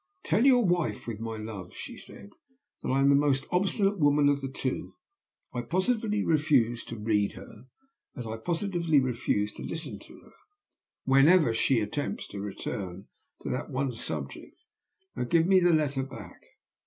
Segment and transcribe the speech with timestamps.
[0.23, 2.31] 'Tell your wife, with my love,' she said,
[2.81, 4.93] 'that I am the most obstinate woman of the two.
[5.53, 7.67] I positively refuse to read her,
[8.17, 10.33] as I positively refuse to listen to her,
[11.03, 13.09] whenever she attempts to return
[13.43, 14.55] to that one subject.
[15.15, 16.41] Now give me the letter back.